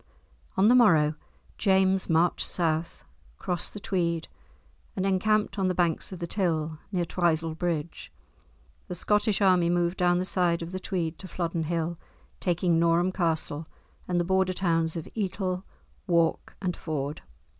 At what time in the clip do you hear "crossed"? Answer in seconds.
3.37-3.75